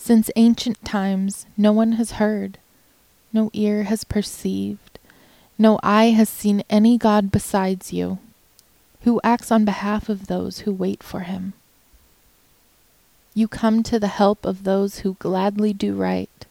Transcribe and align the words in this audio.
Since 0.00 0.30
ancient 0.36 0.82
times, 0.86 1.44
no 1.56 1.72
one 1.72 1.92
has 1.92 2.12
heard, 2.12 2.56
no 3.32 3.50
ear 3.52 3.82
has 3.82 4.04
perceived, 4.04 4.98
no 5.58 5.78
eye 5.82 6.10
has 6.10 6.30
seen 6.30 6.62
any 6.70 6.96
God 6.96 7.30
besides 7.30 7.92
you, 7.92 8.18
who 9.02 9.20
acts 9.22 9.50
on 9.50 9.66
behalf 9.66 10.08
of 10.08 10.28
those 10.28 10.60
who 10.60 10.72
wait 10.72 11.02
for 11.02 11.20
him. 11.20 11.52
You 13.34 13.48
come 13.48 13.82
to 13.82 13.98
the 13.98 14.06
help 14.06 14.46
of 14.46 14.64
those 14.64 15.00
who 15.00 15.16
gladly 15.18 15.74
do 15.74 15.94
right, 15.94 16.46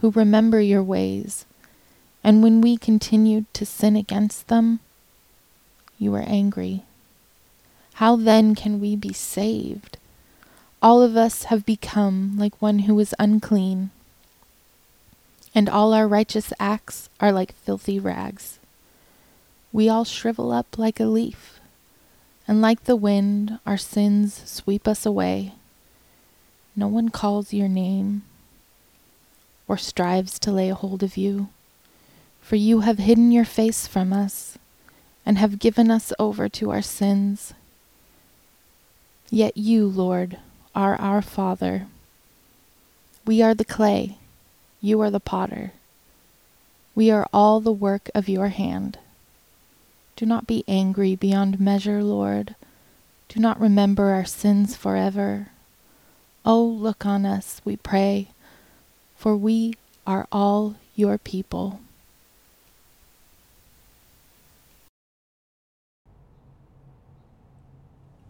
who 0.00 0.10
remember 0.12 0.60
your 0.60 0.82
ways, 0.82 1.44
and 2.24 2.42
when 2.42 2.60
we 2.62 2.78
continued 2.78 3.52
to 3.54 3.66
sin 3.66 3.96
against 3.96 4.46
them, 4.46 4.78
you 5.98 6.12
were 6.12 6.24
angry. 6.26 6.84
How 7.94 8.16
then 8.16 8.54
can 8.54 8.80
we 8.80 8.96
be 8.96 9.12
saved? 9.12 9.98
All 10.86 11.02
of 11.02 11.16
us 11.16 11.42
have 11.50 11.66
become 11.66 12.36
like 12.38 12.62
one 12.62 12.78
who 12.86 12.96
is 13.00 13.12
unclean, 13.18 13.90
and 15.52 15.68
all 15.68 15.92
our 15.92 16.06
righteous 16.06 16.52
acts 16.60 17.08
are 17.18 17.32
like 17.32 17.56
filthy 17.56 17.98
rags. 17.98 18.60
We 19.72 19.88
all 19.88 20.04
shrivel 20.04 20.52
up 20.52 20.78
like 20.78 21.00
a 21.00 21.06
leaf, 21.06 21.58
and 22.46 22.62
like 22.62 22.84
the 22.84 22.94
wind, 22.94 23.58
our 23.66 23.76
sins 23.76 24.40
sweep 24.48 24.86
us 24.86 25.04
away. 25.04 25.54
No 26.76 26.86
one 26.86 27.08
calls 27.08 27.52
your 27.52 27.66
name 27.66 28.22
or 29.66 29.76
strives 29.76 30.38
to 30.38 30.52
lay 30.52 30.68
hold 30.68 31.02
of 31.02 31.16
you, 31.16 31.48
for 32.40 32.54
you 32.54 32.82
have 32.82 32.98
hidden 32.98 33.32
your 33.32 33.44
face 33.44 33.88
from 33.88 34.12
us 34.12 34.56
and 35.26 35.36
have 35.36 35.58
given 35.58 35.90
us 35.90 36.12
over 36.20 36.48
to 36.50 36.70
our 36.70 36.80
sins. 36.80 37.54
Yet 39.30 39.56
you, 39.56 39.88
Lord, 39.88 40.38
are 40.76 40.94
our 41.00 41.22
Father. 41.22 41.86
We 43.24 43.42
are 43.42 43.54
the 43.54 43.64
clay, 43.64 44.18
you 44.82 45.00
are 45.00 45.10
the 45.10 45.18
potter. 45.18 45.72
We 46.94 47.10
are 47.10 47.26
all 47.32 47.60
the 47.60 47.72
work 47.72 48.10
of 48.14 48.28
your 48.28 48.48
hand. 48.48 48.98
Do 50.14 50.26
not 50.26 50.46
be 50.46 50.64
angry 50.68 51.16
beyond 51.16 51.58
measure, 51.58 52.04
Lord. 52.04 52.54
Do 53.28 53.40
not 53.40 53.60
remember 53.60 54.10
our 54.10 54.24
sins 54.24 54.76
forever. 54.76 55.48
Oh, 56.44 56.64
look 56.64 57.04
on 57.04 57.26
us, 57.26 57.60
we 57.64 57.76
pray, 57.76 58.28
for 59.16 59.36
we 59.36 59.74
are 60.06 60.28
all 60.30 60.76
your 60.94 61.18
people. 61.18 61.80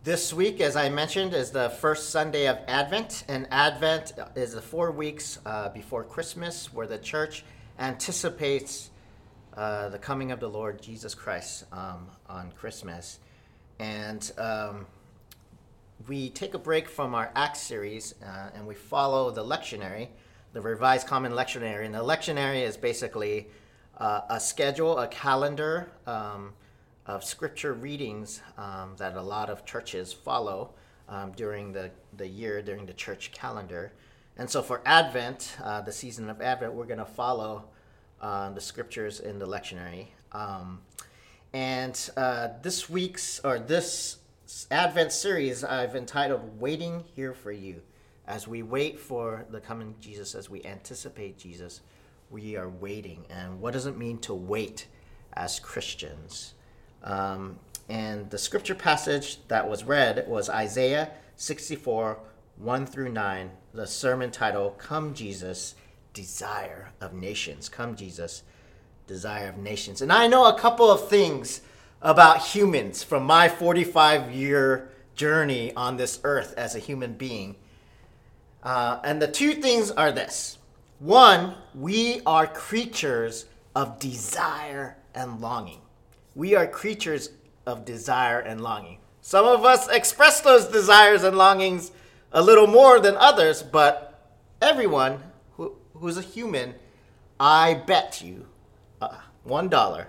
This 0.06 0.32
week, 0.32 0.60
as 0.60 0.76
I 0.76 0.88
mentioned, 0.88 1.34
is 1.34 1.50
the 1.50 1.68
first 1.68 2.10
Sunday 2.10 2.46
of 2.46 2.58
Advent, 2.68 3.24
and 3.26 3.48
Advent 3.50 4.12
is 4.36 4.52
the 4.52 4.62
four 4.62 4.92
weeks 4.92 5.40
uh, 5.44 5.70
before 5.70 6.04
Christmas 6.04 6.72
where 6.72 6.86
the 6.86 6.96
church 6.96 7.42
anticipates 7.80 8.90
uh, 9.56 9.88
the 9.88 9.98
coming 9.98 10.30
of 10.30 10.38
the 10.38 10.48
Lord 10.48 10.80
Jesus 10.80 11.12
Christ 11.12 11.64
um, 11.72 12.06
on 12.28 12.52
Christmas. 12.52 13.18
And 13.80 14.30
um, 14.38 14.86
we 16.06 16.30
take 16.30 16.54
a 16.54 16.58
break 16.60 16.88
from 16.88 17.12
our 17.12 17.32
Acts 17.34 17.62
series 17.62 18.14
uh, 18.24 18.50
and 18.54 18.64
we 18.64 18.76
follow 18.76 19.32
the 19.32 19.42
lectionary, 19.42 20.06
the 20.52 20.60
Revised 20.60 21.08
Common 21.08 21.32
Lectionary. 21.32 21.84
And 21.84 21.92
the 21.92 22.04
lectionary 22.04 22.62
is 22.62 22.76
basically 22.76 23.48
uh, 23.98 24.20
a 24.30 24.38
schedule, 24.38 24.98
a 24.98 25.08
calendar. 25.08 25.90
Um, 26.06 26.52
of 27.06 27.24
scripture 27.24 27.72
readings 27.72 28.42
um, 28.58 28.94
that 28.98 29.16
a 29.16 29.22
lot 29.22 29.48
of 29.48 29.64
churches 29.64 30.12
follow 30.12 30.74
um, 31.08 31.32
during 31.32 31.72
the, 31.72 31.90
the 32.16 32.26
year, 32.26 32.60
during 32.62 32.86
the 32.86 32.92
church 32.92 33.30
calendar. 33.32 33.92
And 34.36 34.50
so 34.50 34.60
for 34.60 34.82
Advent, 34.84 35.56
uh, 35.62 35.80
the 35.80 35.92
season 35.92 36.28
of 36.28 36.42
Advent, 36.42 36.74
we're 36.74 36.84
going 36.84 36.98
to 36.98 37.04
follow 37.04 37.64
uh, 38.20 38.50
the 38.50 38.60
scriptures 38.60 39.20
in 39.20 39.38
the 39.38 39.46
lectionary. 39.46 40.08
Um, 40.32 40.80
and 41.52 42.10
uh, 42.16 42.48
this 42.62 42.90
week's, 42.90 43.40
or 43.44 43.58
this 43.58 44.18
Advent 44.70 45.12
series, 45.12 45.64
I've 45.64 45.96
entitled 45.96 46.60
Waiting 46.60 47.04
Here 47.14 47.32
for 47.32 47.52
You. 47.52 47.82
As 48.26 48.48
we 48.48 48.62
wait 48.62 48.98
for 48.98 49.46
the 49.50 49.60
coming 49.60 49.94
Jesus, 50.00 50.34
as 50.34 50.50
we 50.50 50.62
anticipate 50.64 51.38
Jesus, 51.38 51.80
we 52.30 52.56
are 52.56 52.68
waiting. 52.68 53.24
And 53.30 53.60
what 53.60 53.72
does 53.72 53.86
it 53.86 53.96
mean 53.96 54.18
to 54.18 54.34
wait 54.34 54.86
as 55.34 55.60
Christians? 55.60 56.54
Um, 57.06 57.58
and 57.88 58.28
the 58.30 58.38
scripture 58.38 58.74
passage 58.74 59.38
that 59.48 59.68
was 59.68 59.84
read 59.84 60.26
was 60.28 60.50
Isaiah 60.50 61.12
64, 61.36 62.18
1 62.58 62.86
through 62.86 63.12
9, 63.12 63.50
the 63.72 63.86
sermon 63.86 64.30
title, 64.30 64.70
Come 64.70 65.14
Jesus, 65.14 65.76
Desire 66.12 66.90
of 67.00 67.14
Nations. 67.14 67.68
Come 67.68 67.94
Jesus, 67.94 68.42
Desire 69.06 69.48
of 69.48 69.58
Nations. 69.58 70.02
And 70.02 70.12
I 70.12 70.26
know 70.26 70.46
a 70.46 70.58
couple 70.58 70.90
of 70.90 71.08
things 71.08 71.60
about 72.02 72.44
humans 72.44 73.04
from 73.04 73.22
my 73.24 73.48
45 73.48 74.32
year 74.32 74.90
journey 75.14 75.72
on 75.74 75.96
this 75.96 76.20
earth 76.24 76.54
as 76.56 76.74
a 76.74 76.80
human 76.80 77.14
being. 77.14 77.56
Uh, 78.62 78.98
and 79.04 79.22
the 79.22 79.28
two 79.28 79.54
things 79.54 79.90
are 79.92 80.10
this 80.10 80.58
one, 80.98 81.54
we 81.74 82.22
are 82.24 82.46
creatures 82.46 83.44
of 83.74 83.98
desire 83.98 84.96
and 85.14 85.40
longing. 85.40 85.80
We 86.36 86.54
are 86.54 86.66
creatures 86.66 87.30
of 87.64 87.86
desire 87.86 88.38
and 88.38 88.60
longing. 88.60 88.98
Some 89.22 89.46
of 89.46 89.64
us 89.64 89.88
express 89.88 90.42
those 90.42 90.66
desires 90.66 91.24
and 91.24 91.38
longings 91.38 91.92
a 92.30 92.42
little 92.42 92.66
more 92.66 93.00
than 93.00 93.16
others, 93.16 93.62
but 93.62 94.36
everyone 94.60 95.22
who, 95.56 95.74
who's 95.94 96.18
a 96.18 96.22
human, 96.22 96.74
I 97.40 97.72
bet 97.86 98.22
you, 98.22 98.46
uh, 99.00 99.16
one 99.44 99.70
dollar, 99.70 100.08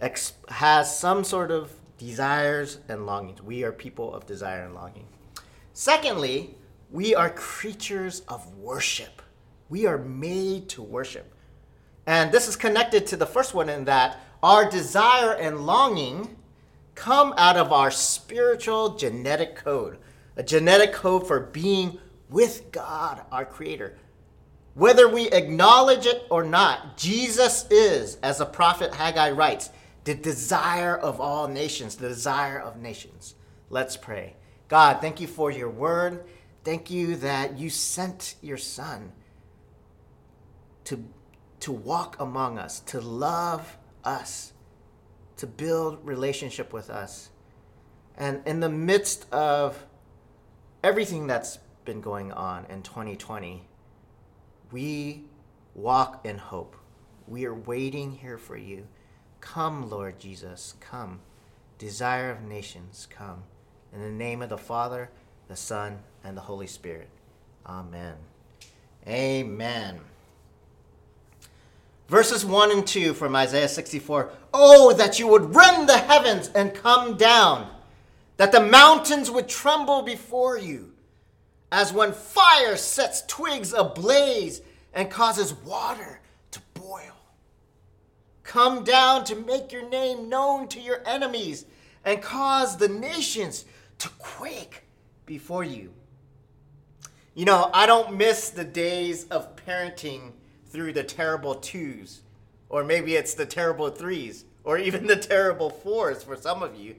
ex- 0.00 0.34
has 0.48 0.96
some 0.96 1.24
sort 1.24 1.50
of 1.50 1.72
desires 1.98 2.78
and 2.88 3.04
longings. 3.04 3.42
We 3.42 3.64
are 3.64 3.72
people 3.72 4.14
of 4.14 4.26
desire 4.26 4.62
and 4.62 4.74
longing. 4.74 5.08
Secondly, 5.72 6.54
we 6.92 7.16
are 7.16 7.28
creatures 7.28 8.22
of 8.28 8.56
worship. 8.56 9.20
We 9.68 9.86
are 9.86 9.98
made 9.98 10.68
to 10.70 10.82
worship. 10.82 11.34
And 12.06 12.30
this 12.30 12.46
is 12.46 12.54
connected 12.54 13.04
to 13.08 13.16
the 13.16 13.26
first 13.26 13.52
one 13.52 13.68
in 13.68 13.84
that 13.86 14.20
our 14.42 14.68
desire 14.68 15.34
and 15.34 15.66
longing 15.66 16.36
come 16.94 17.34
out 17.36 17.56
of 17.56 17.72
our 17.72 17.90
spiritual 17.90 18.96
genetic 18.96 19.56
code, 19.56 19.98
a 20.36 20.42
genetic 20.42 20.92
code 20.92 21.26
for 21.26 21.40
being 21.40 21.98
with 22.28 22.70
God, 22.72 23.22
our 23.32 23.44
Creator. 23.44 23.96
Whether 24.74 25.08
we 25.08 25.30
acknowledge 25.30 26.06
it 26.06 26.24
or 26.30 26.44
not, 26.44 26.96
Jesus 26.96 27.66
is, 27.70 28.16
as 28.22 28.38
the 28.38 28.46
prophet 28.46 28.94
Haggai 28.94 29.30
writes, 29.32 29.70
the 30.04 30.14
desire 30.14 30.96
of 30.96 31.20
all 31.20 31.48
nations, 31.48 31.96
the 31.96 32.08
desire 32.08 32.58
of 32.58 32.80
nations. 32.80 33.34
Let's 33.68 33.96
pray. 33.96 34.36
God, 34.68 35.00
thank 35.00 35.20
you 35.20 35.26
for 35.26 35.50
your 35.50 35.68
word. 35.68 36.24
Thank 36.64 36.90
you 36.90 37.16
that 37.16 37.58
you 37.58 37.70
sent 37.70 38.36
your 38.40 38.56
son 38.56 39.12
to, 40.84 41.02
to 41.60 41.72
walk 41.72 42.20
among 42.20 42.58
us, 42.58 42.80
to 42.80 43.00
love 43.00 43.76
us, 44.04 44.52
to 45.36 45.46
build 45.46 45.98
relationship 46.04 46.72
with 46.72 46.90
us. 46.90 47.30
And 48.16 48.42
in 48.46 48.60
the 48.60 48.68
midst 48.68 49.30
of 49.32 49.86
everything 50.82 51.26
that's 51.26 51.58
been 51.84 52.00
going 52.00 52.32
on 52.32 52.66
in 52.66 52.82
2020, 52.82 53.62
we 54.70 55.24
walk 55.74 56.24
in 56.24 56.38
hope. 56.38 56.76
We 57.26 57.46
are 57.46 57.54
waiting 57.54 58.12
here 58.12 58.38
for 58.38 58.56
you. 58.56 58.86
Come, 59.40 59.88
Lord 59.88 60.18
Jesus, 60.18 60.74
come. 60.80 61.20
Desire 61.78 62.30
of 62.30 62.42
nations, 62.42 63.06
come. 63.10 63.44
In 63.92 64.02
the 64.02 64.10
name 64.10 64.42
of 64.42 64.50
the 64.50 64.58
Father, 64.58 65.10
the 65.48 65.56
Son, 65.56 66.00
and 66.22 66.36
the 66.36 66.42
Holy 66.42 66.66
Spirit. 66.66 67.08
Amen. 67.66 68.14
Amen. 69.06 70.00
Verses 72.10 72.44
1 72.44 72.72
and 72.72 72.84
2 72.84 73.14
from 73.14 73.36
Isaiah 73.36 73.68
64 73.68 74.32
Oh, 74.52 74.92
that 74.94 75.20
you 75.20 75.28
would 75.28 75.54
rend 75.54 75.88
the 75.88 75.96
heavens 75.96 76.50
and 76.56 76.74
come 76.74 77.16
down, 77.16 77.70
that 78.36 78.50
the 78.50 78.58
mountains 78.58 79.30
would 79.30 79.48
tremble 79.48 80.02
before 80.02 80.58
you. 80.58 80.92
as 81.70 81.92
when 81.92 82.12
fire 82.12 82.76
sets 82.76 83.22
twigs 83.28 83.72
ablaze 83.72 84.60
and 84.92 85.08
causes 85.08 85.54
water 85.54 86.20
to 86.50 86.60
boil. 86.74 87.14
Come 88.42 88.82
down 88.82 89.22
to 89.26 89.36
make 89.36 89.70
your 89.70 89.88
name 89.88 90.28
known 90.28 90.66
to 90.66 90.80
your 90.80 91.02
enemies 91.06 91.64
and 92.04 92.20
cause 92.20 92.76
the 92.76 92.88
nations 92.88 93.64
to 93.98 94.08
quake 94.18 94.82
before 95.26 95.62
you. 95.62 95.92
You 97.36 97.44
know, 97.44 97.70
I 97.72 97.86
don't 97.86 98.16
miss 98.16 98.50
the 98.50 98.64
days 98.64 99.26
of 99.28 99.54
parenting 99.54 100.32
through 100.70 100.92
the 100.92 101.04
terrible 101.04 101.56
twos, 101.56 102.22
or 102.68 102.84
maybe 102.84 103.16
it's 103.16 103.34
the 103.34 103.46
terrible 103.46 103.90
threes, 103.90 104.44
or 104.64 104.78
even 104.78 105.06
the 105.06 105.16
terrible 105.16 105.70
fours 105.70 106.22
for 106.22 106.36
some 106.36 106.62
of 106.62 106.76
you. 106.76 106.96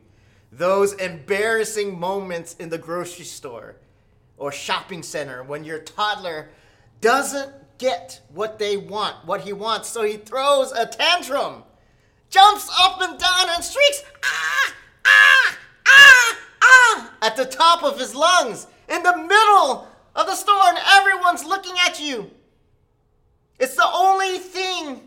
Those 0.52 0.94
embarrassing 0.94 1.98
moments 1.98 2.56
in 2.60 2.70
the 2.70 2.78
grocery 2.78 3.26
store 3.26 3.78
or 4.38 4.52
shopping 4.52 5.02
center 5.04 5.44
when 5.44 5.64
your 5.64 5.80
toddler 5.80 6.50
doesn't 7.00 7.52
get 7.78 8.22
what 8.34 8.60
they 8.60 8.76
want, 8.76 9.26
what 9.26 9.42
he 9.42 9.54
wants, 9.54 9.90
so 9.90 10.04
he 10.04 10.18
throws 10.18 10.72
a 10.74 10.86
tantrum, 10.86 11.64
jumps 12.30 12.70
up 12.78 13.02
and 13.02 13.18
down 13.18 13.50
and 13.50 13.64
shrieks, 13.64 14.04
ah, 14.24 14.74
ah, 15.06 15.58
ah, 15.88 16.38
ah, 16.62 17.14
at 17.22 17.36
the 17.38 17.46
top 17.46 17.84
of 17.84 17.98
his 17.98 18.14
lungs 18.14 18.68
in 18.90 19.02
the 19.04 19.18
middle 19.18 19.88
of 20.16 20.28
the 20.28 20.36
store, 20.36 20.62
and 20.66 20.78
everyone's 20.86 21.46
looking 21.46 21.76
at 21.86 22.00
you. 22.00 22.30
It's 23.60 23.76
the 23.76 23.90
only 23.94 24.40
thing 24.40 25.02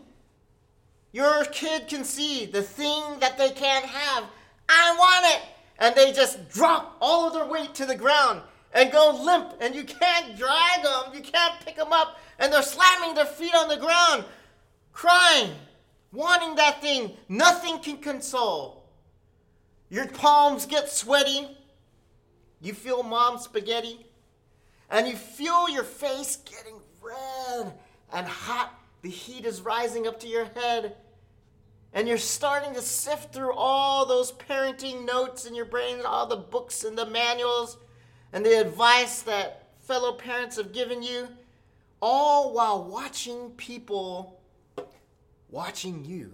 your 1.15 1.45
kid 1.45 1.87
can 1.87 2.03
see, 2.03 2.45
the 2.45 2.61
thing 2.61 3.01
that 3.21 3.37
they 3.37 3.49
can't 3.49 3.85
have. 3.85 4.25
I 4.67 4.95
want 4.97 5.25
it. 5.33 5.47
And 5.79 5.95
they 5.95 6.11
just 6.11 6.49
drop 6.49 6.97
all 6.99 7.27
of 7.27 7.33
their 7.33 7.45
weight 7.45 7.73
to 7.75 7.85
the 7.85 7.95
ground 7.95 8.41
and 8.73 8.91
go 8.91 9.17
limp, 9.23 9.53
and 9.61 9.73
you 9.73 9.85
can't 9.85 10.37
drag 10.37 10.83
them, 10.83 11.13
you 11.13 11.21
can't 11.21 11.65
pick 11.65 11.77
them 11.77 11.93
up, 11.93 12.17
and 12.37 12.51
they're 12.51 12.61
slamming 12.61 13.15
their 13.15 13.25
feet 13.25 13.55
on 13.55 13.69
the 13.69 13.77
ground, 13.77 14.25
crying, 14.91 15.51
wanting 16.11 16.55
that 16.55 16.81
thing. 16.81 17.11
Nothing 17.29 17.79
can 17.79 17.95
console. 17.99 18.83
Your 19.89 20.07
palms 20.07 20.65
get 20.65 20.89
sweaty. 20.89 21.47
You 22.59 22.73
feel 22.73 23.03
mom's 23.03 23.43
spaghetti. 23.43 24.05
And 24.89 25.07
you 25.07 25.15
feel 25.15 25.69
your 25.69 25.85
face 25.85 26.35
getting 26.35 26.75
red 27.01 27.71
and 28.11 28.27
hot. 28.27 28.73
The 29.01 29.09
heat 29.09 29.45
is 29.45 29.61
rising 29.61 30.07
up 30.07 30.19
to 30.19 30.27
your 30.27 30.45
head. 30.45 30.97
And 31.95 32.09
you're 32.09 32.17
starting 32.17 32.73
to 32.73 32.81
sift 32.81 33.33
through 33.33 33.53
all 33.53 34.05
those 34.05 34.33
parenting 34.33 35.05
notes 35.05 35.45
in 35.45 35.55
your 35.55 35.63
brain, 35.63 36.01
all 36.05 36.27
the 36.27 36.35
books 36.35 36.83
and 36.83 36.97
the 36.97 37.05
manuals 37.05 37.77
and 38.33 38.45
the 38.45 38.59
advice 38.59 39.21
that 39.21 39.69
fellow 39.79 40.11
parents 40.11 40.57
have 40.57 40.73
given 40.73 41.01
you, 41.01 41.29
all 42.01 42.53
while 42.53 42.83
watching 42.83 43.51
people 43.51 44.41
watching 45.49 46.03
you. 46.03 46.33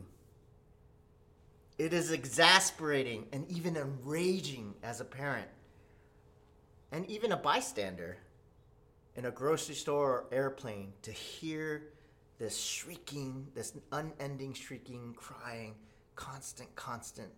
It 1.77 1.93
is 1.93 2.11
exasperating 2.11 3.27
and 3.31 3.47
even 3.47 3.77
enraging 3.77 4.73
as 4.81 4.99
a 4.99 5.05
parent, 5.05 5.47
and 6.91 7.07
even 7.07 7.31
a 7.31 7.37
bystander 7.37 8.17
in 9.15 9.25
a 9.25 9.31
grocery 9.31 9.75
store 9.75 10.09
or 10.09 10.25
airplane 10.31 10.93
to 11.03 11.11
hear 11.11 11.83
this 12.41 12.59
shrieking, 12.59 13.45
this 13.53 13.73
unending 13.91 14.51
shrieking, 14.51 15.13
crying, 15.15 15.75
constant, 16.15 16.75
constant. 16.75 17.29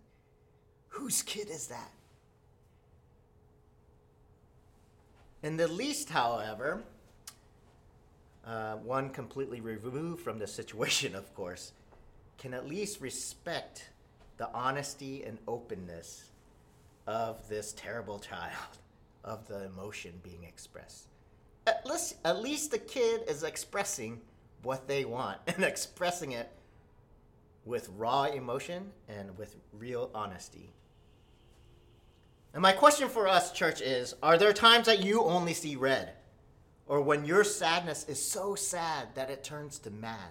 Whose 0.88 1.20
kid 1.20 1.50
is 1.50 1.66
that? 1.66 1.92
In 5.42 5.58
the 5.58 5.68
least, 5.68 6.08
however, 6.08 6.82
uh, 8.46 8.76
one 8.76 9.10
completely 9.10 9.60
removed 9.60 10.22
from 10.22 10.38
the 10.38 10.46
situation, 10.46 11.14
of 11.14 11.34
course, 11.34 11.72
can 12.38 12.54
at 12.54 12.66
least 12.66 13.02
respect 13.02 13.90
the 14.38 14.50
honesty 14.54 15.22
and 15.22 15.36
openness 15.46 16.30
of 17.06 17.46
this 17.50 17.74
terrible 17.76 18.18
child, 18.18 18.78
of 19.22 19.46
the 19.48 19.64
emotion 19.64 20.14
being 20.22 20.44
expressed. 20.44 21.08
At 21.66 21.84
least, 21.84 22.16
at 22.24 22.40
least 22.40 22.70
the 22.70 22.78
kid 22.78 23.20
is 23.28 23.42
expressing 23.42 24.22
what 24.64 24.88
they 24.88 25.04
want 25.04 25.38
and 25.46 25.64
expressing 25.64 26.32
it 26.32 26.50
with 27.64 27.88
raw 27.96 28.24
emotion 28.24 28.90
and 29.08 29.36
with 29.38 29.56
real 29.72 30.10
honesty. 30.14 30.72
And 32.52 32.62
my 32.62 32.72
question 32.72 33.08
for 33.08 33.26
us, 33.26 33.52
church, 33.52 33.80
is 33.80 34.14
Are 34.22 34.38
there 34.38 34.52
times 34.52 34.86
that 34.86 35.02
you 35.02 35.22
only 35.22 35.54
see 35.54 35.76
red? 35.76 36.12
Or 36.86 37.00
when 37.00 37.24
your 37.24 37.44
sadness 37.44 38.04
is 38.08 38.22
so 38.22 38.54
sad 38.54 39.08
that 39.14 39.30
it 39.30 39.42
turns 39.42 39.78
to 39.80 39.90
mad? 39.90 40.30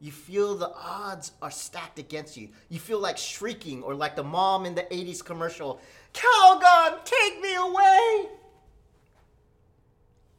You 0.00 0.10
feel 0.10 0.56
the 0.56 0.74
odds 0.74 1.30
are 1.40 1.50
stacked 1.50 2.00
against 2.00 2.36
you. 2.36 2.48
You 2.68 2.80
feel 2.80 2.98
like 2.98 3.16
shrieking, 3.16 3.84
or 3.84 3.94
like 3.94 4.16
the 4.16 4.24
mom 4.24 4.66
in 4.66 4.74
the 4.74 4.82
80s 4.82 5.24
commercial 5.24 5.80
Calgon, 6.12 7.04
take 7.04 7.40
me 7.40 7.54
away! 7.54 8.28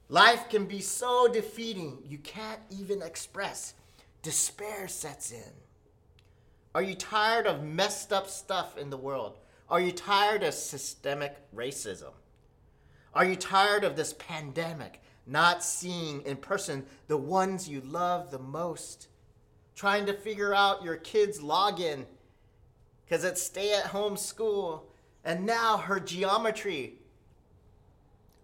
Life 0.09 0.49
can 0.49 0.65
be 0.65 0.81
so 0.81 1.27
defeating, 1.27 1.99
you 2.05 2.17
can't 2.17 2.61
even 2.69 3.01
express. 3.01 3.73
Despair 4.21 4.87
sets 4.87 5.31
in. 5.31 5.53
Are 6.75 6.81
you 6.81 6.95
tired 6.95 7.45
of 7.45 7.63
messed 7.63 8.11
up 8.11 8.29
stuff 8.29 8.77
in 8.77 8.89
the 8.89 8.97
world? 8.97 9.37
Are 9.69 9.79
you 9.79 9.91
tired 9.91 10.43
of 10.43 10.53
systemic 10.53 11.35
racism? 11.55 12.11
Are 13.13 13.25
you 13.25 13.35
tired 13.35 13.83
of 13.83 13.95
this 13.95 14.13
pandemic, 14.13 15.01
not 15.27 15.63
seeing 15.63 16.21
in 16.23 16.37
person 16.37 16.85
the 17.07 17.17
ones 17.17 17.69
you 17.69 17.81
love 17.81 18.31
the 18.31 18.39
most? 18.39 19.07
Trying 19.75 20.05
to 20.07 20.13
figure 20.13 20.53
out 20.53 20.83
your 20.83 20.97
kid's 20.97 21.39
login 21.39 22.05
because 23.05 23.23
it's 23.23 23.41
stay 23.41 23.73
at 23.73 23.87
home 23.87 24.17
school 24.17 24.89
and 25.23 25.45
now 25.45 25.77
her 25.77 25.99
geometry. 25.99 26.95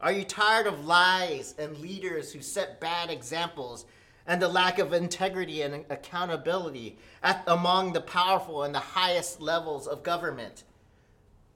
Are 0.01 0.13
you 0.13 0.23
tired 0.23 0.65
of 0.65 0.85
lies 0.85 1.55
and 1.57 1.77
leaders 1.77 2.31
who 2.31 2.41
set 2.41 2.79
bad 2.79 3.09
examples 3.09 3.85
and 4.25 4.41
the 4.41 4.47
lack 4.47 4.79
of 4.79 4.93
integrity 4.93 5.61
and 5.61 5.83
accountability 5.89 6.97
at, 7.21 7.43
among 7.47 7.91
the 7.91 8.01
powerful 8.01 8.63
and 8.63 8.73
the 8.73 8.79
highest 8.79 9.41
levels 9.41 9.87
of 9.87 10.03
government? 10.03 10.63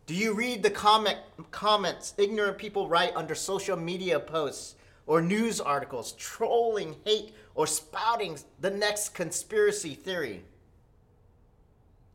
Do 0.08 0.14
you 0.14 0.34
read 0.34 0.62
the 0.62 0.70
comment, 0.70 1.20
comments 1.52 2.14
ignorant 2.18 2.58
people 2.58 2.90
write 2.90 3.16
under 3.16 3.34
social 3.34 3.78
media 3.78 4.20
posts 4.20 4.76
or 5.06 5.22
news 5.22 5.62
articles, 5.62 6.12
trolling 6.14 6.98
hate 7.06 7.34
or 7.56 7.66
spouting 7.66 8.38
the 8.60 8.72
next 8.72 9.10
conspiracy 9.10 9.94
theory? 9.94 10.44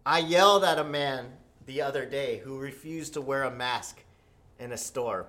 I 0.04 0.18
yelled 0.18 0.64
at 0.64 0.78
a 0.78 0.84
man 0.84 1.28
the 1.64 1.80
other 1.80 2.04
day 2.04 2.38
who 2.38 2.58
refused 2.58 3.14
to 3.14 3.22
wear 3.22 3.44
a 3.44 3.50
mask 3.50 4.02
in 4.58 4.72
a 4.72 4.76
store. 4.76 5.26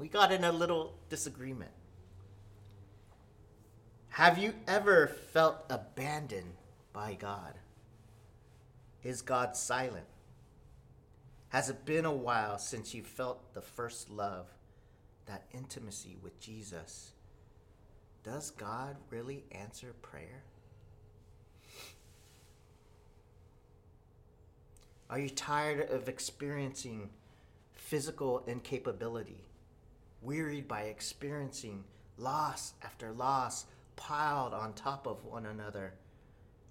We 0.00 0.08
got 0.08 0.32
in 0.32 0.44
a 0.44 0.50
little 0.50 0.94
disagreement. 1.10 1.72
Have 4.08 4.38
you 4.38 4.54
ever 4.66 5.08
felt 5.34 5.58
abandoned 5.68 6.54
by 6.94 7.18
God? 7.20 7.52
Is 9.02 9.20
God 9.20 9.54
silent? 9.56 10.06
Has 11.50 11.68
it 11.68 11.84
been 11.84 12.06
a 12.06 12.12
while 12.12 12.56
since 12.56 12.94
you 12.94 13.02
felt 13.02 13.52
the 13.52 13.60
first 13.60 14.08
love, 14.08 14.46
that 15.26 15.44
intimacy 15.52 16.16
with 16.22 16.40
Jesus? 16.40 17.12
Does 18.24 18.52
God 18.52 18.96
really 19.10 19.44
answer 19.52 19.94
prayer? 20.00 20.44
Are 25.10 25.18
you 25.18 25.28
tired 25.28 25.90
of 25.90 26.08
experiencing 26.08 27.10
physical 27.74 28.44
incapability, 28.46 29.44
wearied 30.22 30.68
by 30.68 30.82
experiencing 30.82 31.84
loss 32.16 32.74
after 32.82 33.12
loss 33.12 33.66
piled 33.96 34.54
on 34.54 34.72
top 34.74 35.06
of 35.06 35.24
one 35.24 35.46
another? 35.46 35.94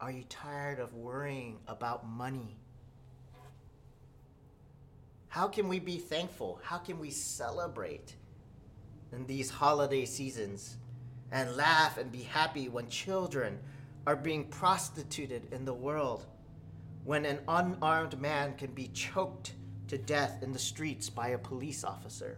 Are 0.02 0.12
you 0.12 0.24
tired 0.30 0.80
of 0.80 0.94
worrying 0.94 1.58
about 1.68 2.08
money? 2.08 2.58
How 5.28 5.48
can 5.48 5.68
we 5.68 5.80
be 5.80 5.98
thankful? 5.98 6.60
How 6.64 6.78
can 6.78 7.00
we 7.00 7.12
celebrate 7.12 8.16
in 9.12 9.26
these 9.26 9.50
holiday 9.50 10.06
seasons 10.06 10.78
and 11.32 11.56
laugh 11.56 11.98
and 11.98 12.12
be 12.12 12.24
happy 12.24 12.70
when 12.70 12.88
children 12.90 13.60
are 14.08 14.16
being 14.16 14.46
prostituted 14.46 15.54
in 15.54 15.66
the 15.66 15.74
world? 15.74 16.26
When 17.04 17.26
an 17.26 17.40
unarmed 17.48 18.20
man 18.20 18.56
can 18.56 18.72
be 18.72 18.88
choked 18.88 19.54
to 19.88 19.98
death 19.98 20.42
in 20.42 20.52
the 20.52 20.60
streets 20.60 21.10
by 21.10 21.30
a 21.30 21.38
police 21.38 21.84
officer? 21.84 22.38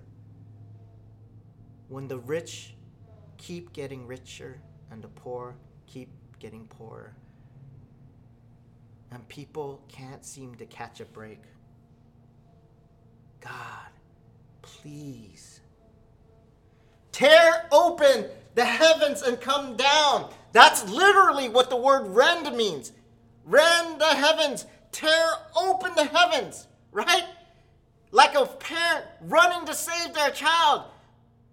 When 1.92 2.08
the 2.08 2.20
rich 2.20 2.74
keep 3.36 3.74
getting 3.74 4.08
richer 4.08 4.62
and 4.92 5.04
the 5.04 5.10
poor 5.10 5.58
keep 5.88 6.08
getting 6.40 6.66
poorer? 6.68 7.14
And 9.12 9.28
people 9.28 9.84
can't 9.90 10.24
seem 10.24 10.56
to 10.56 10.66
catch 10.66 11.02
a 11.02 11.06
break. 11.06 11.42
God, 13.42 13.90
please 14.62 15.60
tear 17.12 17.66
open 17.74 18.28
the 18.56 18.64
heavens 18.64 19.22
and 19.24 19.42
come 19.42 19.76
down. 19.76 20.30
That's 20.54 20.90
literally 20.90 21.50
what 21.50 21.70
the 21.70 21.76
word 21.76 22.08
rend 22.08 22.56
means. 22.56 22.94
Rend 23.44 24.00
the 24.00 24.16
heavens, 24.16 24.66
tear 24.94 25.28
open 25.58 25.92
the 25.98 26.06
heavens, 26.06 26.68
right? 26.94 27.26
Like 28.12 28.36
a 28.36 28.46
parent 28.46 29.08
running 29.24 29.66
to 29.66 29.74
save 29.74 30.14
their 30.14 30.32
child. 30.32 30.86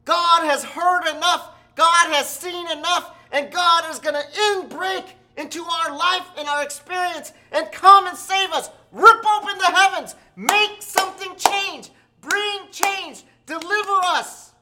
God 0.09 0.47
has 0.47 0.65
heard 0.65 1.07
enough, 1.15 1.51
God 1.75 2.15
has 2.15 2.27
seen 2.27 2.67
enough, 2.71 3.15
and 3.31 3.53
God 3.53 3.91
is 3.91 3.99
going 3.99 4.15
to 4.15 4.63
in 4.63 4.67
break 4.71 5.05
into 5.37 5.63
our 5.63 5.95
life 5.95 6.27
and 6.39 6.49
our 6.49 6.63
experience 6.63 7.35
and 7.53 7.71
come 7.73 8.07
and 8.07 8.17
save 8.17 8.51
us. 8.53 8.71
Rip 8.91 9.23
open 9.37 9.59
the 9.59 9.67
heavens, 9.67 10.15
make 10.35 10.81
something 10.81 11.37
change, 11.37 11.91
bring 12.23 12.61
change, 12.73 13.23
deliver 13.45 14.01
us. 14.05 14.55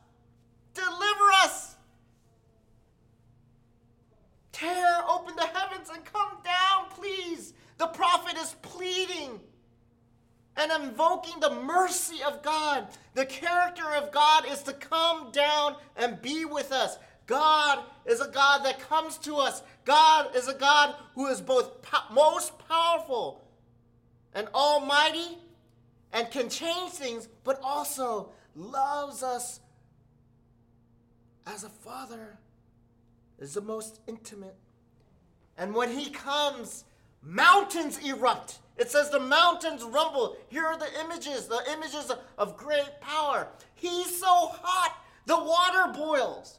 Deliver 0.75 1.31
us. 1.45 1.77
Tear 4.51 5.05
open 5.09 5.37
the 5.37 5.47
heavens 5.47 5.91
and 5.95 6.05
come 6.05 6.39
down, 6.43 6.91
please. 6.91 7.55
The 7.79 7.87
prophet 7.87 8.37
is 8.37 8.57
pleading 8.63 9.39
and 10.57 10.73
invoking 10.83 11.41
the 11.41 11.51
mercy 11.63 12.23
of 12.23 12.43
God. 12.43 12.89
The 13.15 13.27
character 13.27 13.95
of 13.95 14.13
God 14.13 14.47
is 14.49 14.63
to 14.65 14.73
come 14.73 15.31
down 15.33 15.77
and 15.97 16.21
be 16.23 16.45
with 16.45 16.73
us. 16.73 16.99
God 17.27 17.81
is 18.05 18.21
a 18.21 18.29
God 18.29 18.65
that 18.65 18.79
comes 18.79 19.19
to 19.19 19.37
us. 19.37 19.63
God 19.85 20.35
is 20.35 20.49
a 20.49 20.55
God 20.55 20.95
who 21.15 21.27
is 21.27 21.41
both 21.41 21.83
po- 21.83 22.15
most 22.15 22.53
powerful 22.69 23.45
and 24.35 24.49
almighty 24.55 25.39
and 26.13 26.31
can 26.31 26.49
change 26.49 26.93
things, 26.93 27.29
but 27.45 27.61
also 27.63 28.31
loves 28.55 29.23
us 29.23 29.61
as 31.47 31.65
a 31.65 31.69
father 31.69 32.39
is 33.39 33.55
the 33.55 33.61
most 33.61 34.01
intimate. 34.07 34.57
And 35.59 35.75
when 35.75 35.91
he 35.97 36.11
comes, 36.11 36.85
mountains 37.27 37.99
erupt. 38.07 38.61
It 38.79 38.91
says 38.91 39.11
the 39.11 39.21
mountains 39.21 39.83
rumble. 39.83 40.37
Here 40.49 40.65
are 40.65 40.79
the 40.79 40.89
images, 41.01 41.47
the 41.47 41.63
images 41.73 42.13
of 42.39 42.57
great 42.57 43.01
power. 43.01 43.49
He's 43.75 44.19
so 44.21 44.27
hot, 44.27 44.97
the 45.27 45.37
water 45.37 45.93
boils. 45.93 46.59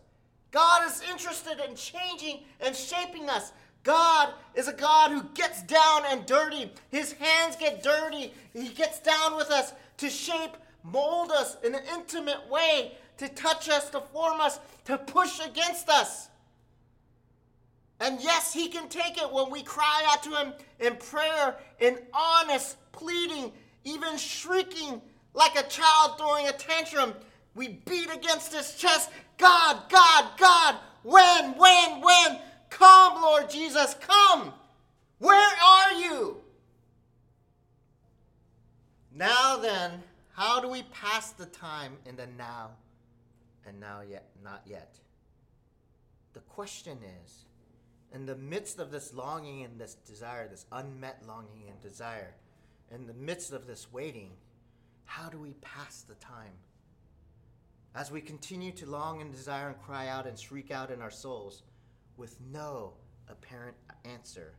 God 0.52 0.88
is 0.88 1.02
interested 1.10 1.60
in 1.68 1.76
changing 1.76 2.42
and 2.60 2.76
shaping 2.76 3.30
us. 3.30 3.52
God 3.84 4.34
is 4.56 4.68
a 4.68 4.74
God 4.74 5.12
who 5.12 5.24
gets 5.34 5.64
down 5.64 6.04
and 6.10 6.26
dirty. 6.26 6.72
His 6.90 7.14
hands 7.14 7.56
get 7.56 7.84
dirty. 7.84 8.34
He 8.54 8.70
gets 8.70 9.00
down 9.00 9.36
with 9.38 9.50
us 9.50 9.74
to 9.98 10.10
shape, 10.10 10.58
mold 10.84 11.32
us 11.32 11.58
in 11.64 11.76
an 11.76 11.84
intimate 11.94 12.50
way, 12.50 12.98
to 13.18 13.30
touch 13.30 13.70
us, 13.70 13.90
to 13.92 14.02
form 14.02 14.42
us, 14.42 14.60
to 14.86 14.98
push 14.98 15.40
against 15.40 15.90
us. 15.90 16.30
And 18.00 18.22
yes, 18.22 18.54
He 18.54 18.68
can 18.68 18.90
take 18.90 19.18
it 19.18 19.32
when 19.32 19.50
we 19.50 19.64
cry 19.64 20.04
out 20.08 20.24
to 20.24 20.30
Him 20.32 20.54
in 20.80 20.96
prayer, 20.98 21.56
in 21.80 21.98
honest 22.14 22.78
pleading, 22.92 23.52
even 23.84 24.18
shrieking 24.18 25.02
like 25.34 25.58
a 25.58 25.68
child 25.68 26.18
throwing 26.18 26.48
a 26.48 26.54
tantrum. 26.54 27.14
We 27.56 27.80
beat 27.86 28.14
against 28.14 28.54
His 28.54 28.76
chest 28.76 29.10
God, 29.38 29.84
God, 29.90 30.26
God, 30.38 30.76
when, 31.04 31.58
when, 31.58 32.02
when? 32.02 32.40
Come, 32.70 33.22
Lord 33.22 33.50
Jesus, 33.50 33.96
come. 34.02 34.54
Where 35.20 35.50
are 35.64 35.94
you? 35.94 36.38
Now 39.14 39.58
then, 39.58 40.04
how 40.34 40.60
do 40.60 40.68
we 40.68 40.84
pass 40.84 41.32
the 41.32 41.46
time 41.46 41.94
in 42.06 42.16
the 42.16 42.28
now 42.38 42.72
and 43.66 43.80
now 43.80 44.02
yet 44.08 44.26
not 44.44 44.62
yet? 44.66 44.96
The 46.34 46.42
question 46.42 47.00
is, 47.26 47.46
in 48.18 48.26
the 48.26 48.36
midst 48.36 48.80
of 48.80 48.90
this 48.90 49.14
longing 49.14 49.64
and 49.64 49.80
this 49.80 49.94
desire, 49.94 50.48
this 50.48 50.66
unmet 50.72 51.22
longing 51.28 51.66
and 51.70 51.80
desire, 51.80 52.34
in 52.90 53.06
the 53.06 53.14
midst 53.14 53.54
of 53.54 53.68
this 53.68 53.94
waiting, 53.94 54.32
how 55.06 55.30
do 55.30 55.38
we 55.38 55.54
pass 55.62 56.02
the 56.02 56.16
time? 56.16 56.58
As 57.94 58.10
we 58.10 58.20
continue 58.20 58.72
to 58.72 58.88
long 58.88 59.22
and 59.22 59.32
desire 59.32 59.68
and 59.68 59.80
cry 59.84 60.08
out 60.08 60.26
and 60.26 60.38
shriek 60.38 60.72
out 60.72 60.90
in 60.90 61.00
our 61.00 61.12
souls 61.12 61.62
with 62.18 62.36
no 62.52 62.94
apparent 63.30 63.78
answer, 64.04 64.54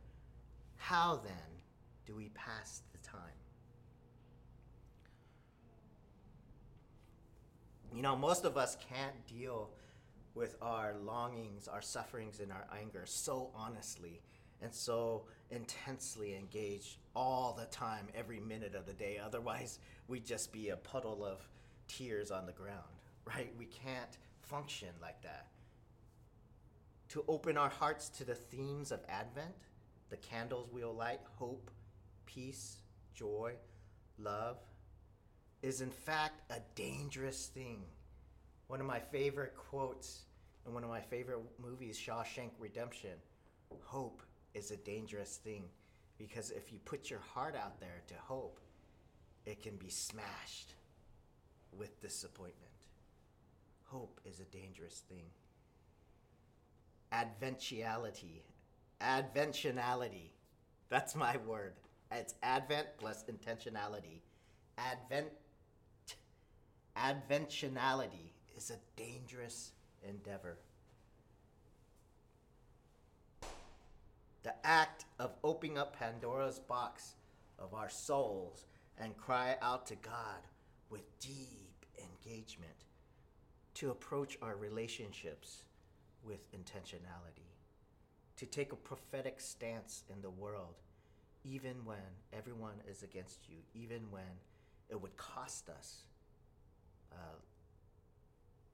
how 0.77 1.19
then 1.21 1.33
do 2.05 2.15
we 2.15 2.29
pass 2.29 2.83
the 2.93 2.99
time? 2.99 3.19
You 7.93 8.03
know, 8.03 8.15
most 8.15 8.45
of 8.45 8.55
us 8.55 8.77
can't 8.89 9.27
deal 9.27 9.71
with 10.35 10.55
our 10.61 10.95
longings, 11.03 11.67
our 11.67 11.81
sufferings, 11.81 12.39
and 12.39 12.51
our 12.51 12.67
anger 12.79 13.03
so 13.05 13.51
honestly 13.55 14.21
and 14.61 14.73
so 14.73 15.23
intensely 15.51 16.35
engaged 16.35 16.97
all 17.15 17.55
the 17.57 17.65
time, 17.65 18.07
every 18.13 18.39
minute 18.39 18.75
of 18.75 18.85
the 18.85 18.93
day. 18.93 19.19
Otherwise, 19.23 19.79
we'd 20.07 20.25
just 20.25 20.51
be 20.51 20.69
a 20.69 20.77
puddle 20.77 21.25
of 21.25 21.47
tears 21.87 22.31
on 22.31 22.45
the 22.45 22.51
ground, 22.51 22.83
right? 23.25 23.53
We 23.57 23.65
can't 23.65 24.17
function 24.41 24.89
like 25.01 25.21
that. 25.23 25.47
To 27.09 27.23
open 27.27 27.57
our 27.57 27.69
hearts 27.69 28.09
to 28.09 28.23
the 28.23 28.35
themes 28.35 28.91
of 28.91 28.99
Advent, 29.09 29.55
the 30.09 30.17
candles 30.17 30.69
we'll 30.71 30.93
light, 30.93 31.21
hope, 31.37 31.71
peace, 32.25 32.77
joy, 33.15 33.53
love, 34.17 34.57
is 35.61 35.81
in 35.81 35.89
fact 35.89 36.41
a 36.51 36.59
dangerous 36.75 37.47
thing. 37.47 37.83
One 38.69 38.79
of 38.79 38.85
my 38.85 38.99
favorite 38.99 39.55
quotes 39.57 40.25
in 40.67 40.75
one 40.75 40.83
of 40.83 40.91
my 40.91 41.01
favorite 41.01 41.39
movies, 41.59 41.97
Shawshank 41.99 42.51
Redemption 42.59 43.17
hope 43.81 44.21
is 44.53 44.69
a 44.69 44.77
dangerous 44.77 45.37
thing 45.37 45.63
because 46.19 46.51
if 46.51 46.71
you 46.71 46.77
put 46.85 47.09
your 47.09 47.21
heart 47.33 47.55
out 47.55 47.79
there 47.79 48.03
to 48.05 48.13
hope, 48.23 48.59
it 49.47 49.63
can 49.63 49.75
be 49.77 49.89
smashed 49.89 50.75
with 51.75 51.99
disappointment. 51.99 52.69
Hope 53.85 54.21
is 54.23 54.39
a 54.39 54.45
dangerous 54.55 55.01
thing. 55.09 55.25
Adventiality. 57.11 58.43
Adventionality. 59.01 60.29
That's 60.89 61.15
my 61.15 61.37
word. 61.37 61.73
It's 62.11 62.35
advent 62.43 62.89
plus 62.99 63.23
intentionality. 63.23 64.21
Advent 64.77 65.29
adventionality 66.95 68.33
is 68.55 68.71
a 68.71 69.01
dangerous 69.01 69.71
endeavor. 70.07 70.57
The 74.43 74.53
act 74.63 75.05
of 75.19 75.31
opening 75.43 75.77
up 75.77 75.97
Pandora's 75.97 76.59
box 76.59 77.15
of 77.57 77.73
our 77.73 77.89
souls 77.89 78.65
and 78.97 79.15
cry 79.17 79.55
out 79.61 79.85
to 79.87 79.95
God 79.95 80.41
with 80.89 81.19
deep 81.19 81.85
engagement 81.97 82.85
to 83.75 83.91
approach 83.91 84.37
our 84.41 84.55
relationships 84.55 85.63
with 86.23 86.39
intentionality, 86.51 87.47
to 88.37 88.45
take 88.45 88.71
a 88.71 88.77
prophetic 88.77 89.39
stance 89.39 90.03
in 90.11 90.21
the 90.21 90.29
world, 90.29 90.75
even 91.43 91.85
when 91.85 91.97
everyone 92.33 92.81
is 92.89 93.03
against 93.03 93.47
you, 93.49 93.57
even 93.73 94.01
when 94.09 94.23
it 94.89 95.01
would 95.01 95.15
cost 95.15 95.69
us 95.69 96.03
uh, 97.13 97.35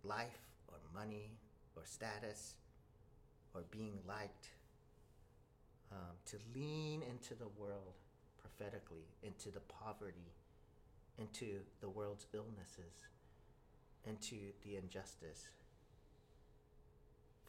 life 0.07 0.39
or 0.67 0.77
money 0.93 1.31
or 1.75 1.83
status 1.85 2.55
or 3.53 3.63
being 3.71 3.99
liked. 4.07 4.49
Um, 5.91 6.17
to 6.25 6.37
lean 6.53 7.03
into 7.03 7.35
the 7.35 7.47
world 7.57 7.93
prophetically, 8.37 9.05
into 9.23 9.49
the 9.51 9.59
poverty, 9.61 10.33
into 11.17 11.59
the 11.79 11.89
world's 11.89 12.25
illnesses, 12.33 12.93
into 14.05 14.35
the 14.63 14.77
injustice. 14.77 15.47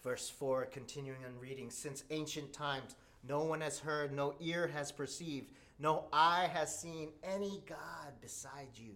Verse 0.02 0.28
4, 0.30 0.66
continuing 0.66 1.24
on 1.24 1.40
reading, 1.40 1.70
since 1.70 2.04
ancient 2.10 2.52
times, 2.52 2.94
no 3.26 3.42
one 3.42 3.60
has 3.60 3.78
heard, 3.78 4.12
no 4.12 4.34
ear 4.38 4.68
has 4.68 4.92
perceived, 4.92 5.50
no 5.78 6.04
eye 6.12 6.48
has 6.52 6.78
seen 6.78 7.10
any 7.24 7.62
God 7.66 8.12
beside 8.20 8.68
you 8.76 8.94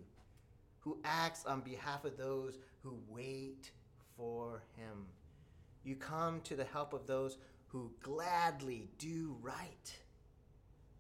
who 0.81 0.99
acts 1.05 1.45
on 1.45 1.61
behalf 1.61 2.05
of 2.05 2.17
those 2.17 2.59
who 2.83 2.99
wait 3.09 3.71
for 4.17 4.63
him. 4.77 5.07
You 5.85 5.97
come 5.97 6.41
to 6.43 6.57
the 6.57 6.65
help 6.65 6.93
of 6.93 7.07
those 7.07 7.39
who 7.69 7.93
gladly 8.03 8.91
do 8.99 9.37
right, 9.41 9.97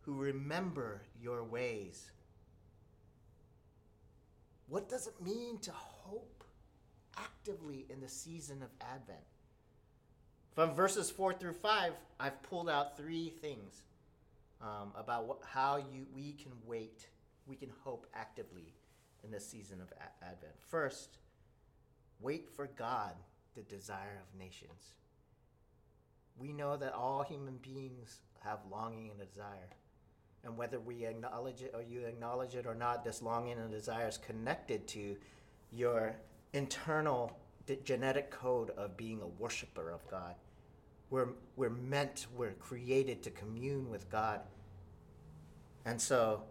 who 0.03 0.15
remember 0.15 1.03
your 1.21 1.43
ways. 1.45 2.11
What 4.69 4.89
does 4.89 5.07
it 5.07 5.21
mean 5.21 5.59
to 5.59 5.73
hope 5.73 6.45
actively 7.17 7.87
in 7.91 8.01
the 8.01 8.09
season 8.09 8.63
of 8.63 8.71
Advent? 8.81 9.19
From 10.55 10.75
verses 10.75 11.11
4 11.11 11.35
through 11.35 11.55
5, 11.55 11.93
I've 12.19 12.43
pulled 12.43 12.69
out 12.69 12.97
three 12.97 13.31
things 13.31 13.83
um, 14.61 14.93
about 14.97 15.41
how 15.45 15.77
you, 15.77 16.07
we 16.15 16.33
can 16.33 16.53
wait, 16.67 17.09
we 17.47 17.57
can 17.57 17.71
hope 17.83 18.07
actively 18.15 18.75
in 19.25 19.31
the 19.31 19.41
season 19.41 19.81
of 19.81 19.93
Advent. 20.23 20.53
First, 20.69 21.19
wait 22.21 22.49
for 22.49 22.69
God 22.77 23.15
the 23.57 23.63
desire 23.63 24.21
of 24.21 24.39
nations. 24.39 24.97
We 26.39 26.53
know 26.53 26.77
that 26.77 26.95
all 26.95 27.23
human 27.23 27.59
beings 27.59 28.21
have 28.45 28.59
longing 28.71 29.11
and 29.11 29.19
desire. 29.19 29.71
And 30.45 30.57
whether 30.57 30.81
we 30.81 31.05
acknowledge 31.05 31.63
it 31.63 31.73
or 31.75 31.83
you 31.83 32.07
acknowledge 32.07 32.55
it 32.55 32.67
or 32.67 32.75
not, 32.75 33.05
this 33.05 33.21
longing 33.21 33.59
and 33.59 33.71
desire 33.71 34.09
is 34.09 34.17
connected 34.17 34.89
to 34.89 35.17
your 35.71 36.17
internal 36.53 37.37
genetic 37.85 38.31
code 38.31 38.71
of 38.71 38.97
being 38.97 39.21
a 39.21 39.27
worshiper 39.27 39.91
of 39.91 40.07
God. 40.11 40.35
We're, 41.11 41.29
we're 41.57 41.71
meant, 41.71 42.27
we're 42.35 42.53
created 42.53 43.23
to 43.25 43.31
commune 43.31 43.91
with 43.91 44.09
God. 44.11 44.41
And 45.85 46.01
so, 46.01 46.43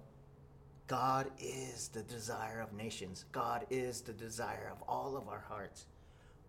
God 0.90 1.32
is 1.40 1.88
the 1.88 2.04
desire 2.04 2.60
of 2.60 2.74
nations. 2.74 3.24
God 3.32 3.66
is 3.70 4.02
the 4.02 4.12
desire 4.12 4.70
of 4.70 4.84
all 4.90 5.16
of 5.16 5.30
our 5.30 5.46
hearts. 5.48 5.86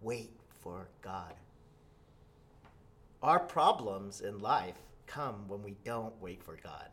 Wait 0.01 0.33
for 0.65 0.89
God. 1.01 1.35
Our 3.23 3.39
problems 3.39 4.21
in 4.21 4.41
life 4.41 4.83
come 5.07 5.47
when 5.47 5.63
we 5.63 5.77
don't 5.85 6.21
wait 6.21 6.43
for 6.43 6.59
God, 6.65 6.89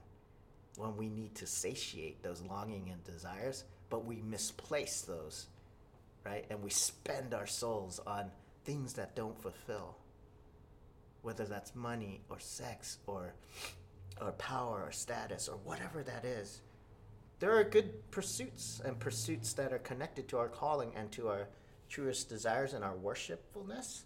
when 0.75 0.95
we 0.95 1.09
need 1.09 1.33
to 1.35 1.47
satiate 1.47 2.21
those 2.21 2.43
longing 2.43 2.91
and 2.91 3.03
desires, 3.03 3.63
but 3.89 4.05
we 4.05 4.21
misplace 4.21 5.01
those 5.01 5.47
right? 6.27 6.45
And 6.49 6.61
we 6.61 6.69
spend 6.69 7.33
our 7.33 7.47
souls 7.47 7.99
on 8.05 8.29
things 8.65 8.93
that 8.93 9.15
don't 9.15 9.39
fulfill, 9.41 9.95
whether 11.21 11.45
that's 11.45 11.73
money 11.73 12.21
or 12.29 12.39
sex 12.39 12.97
or, 13.07 13.33
or 14.21 14.31
power 14.33 14.83
or 14.85 14.91
status 14.91 15.47
or 15.47 15.57
whatever 15.63 16.03
that 16.03 16.25
is. 16.25 16.61
There 17.39 17.55
are 17.55 17.63
good 17.63 18.09
pursuits 18.11 18.81
and 18.83 18.99
pursuits 18.99 19.53
that 19.53 19.71
are 19.71 19.79
connected 19.79 20.27
to 20.29 20.37
our 20.37 20.47
calling 20.47 20.91
and 20.95 21.11
to 21.13 21.29
our 21.29 21.47
truest 21.89 22.29
desires 22.29 22.73
and 22.73 22.83
our 22.83 22.95
worshipfulness. 22.95 24.03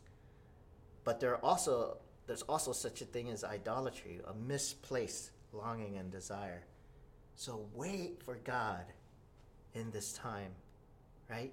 But 1.04 1.20
there 1.20 1.32
are 1.32 1.44
also 1.44 1.98
there's 2.28 2.44
also 2.44 2.72
such 2.72 3.02
a 3.02 3.06
thing 3.06 3.30
as 3.30 3.44
idolatry, 3.44 4.20
a 4.28 4.34
misplaced 4.34 5.32
longing 5.54 5.98
and 5.98 6.12
desire. 6.12 6.64
So 7.36 7.66
wait 7.74 8.22
for 8.24 8.36
God 8.36 8.86
in 9.74 9.92
this 9.92 10.14
time, 10.14 10.52
right? 11.30 11.52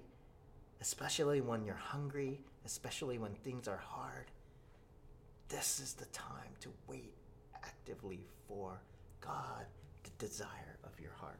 especially 0.81 1.41
when 1.41 1.65
you're 1.65 1.75
hungry, 1.75 2.39
especially 2.65 3.17
when 3.17 3.33
things 3.35 3.67
are 3.67 3.81
hard. 3.83 4.25
This 5.49 5.79
is 5.79 5.93
the 5.93 6.05
time 6.05 6.53
to 6.61 6.69
wait 6.87 7.13
actively 7.55 8.21
for 8.47 8.79
God, 9.21 9.65
the 10.03 10.25
desire 10.25 10.77
of 10.83 10.99
your 10.99 11.11
heart. 11.13 11.39